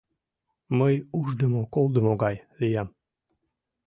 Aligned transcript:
Мый 0.77 0.95
уждымо-колдымо 1.19 2.13
гай 2.23 2.35
лиям. 2.59 2.89